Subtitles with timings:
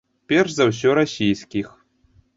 [0.31, 1.67] Перш за ўсё расійскіх.